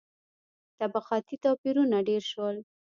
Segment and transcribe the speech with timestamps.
[0.79, 2.55] •طبقاتي توپیرونه ډېر شول.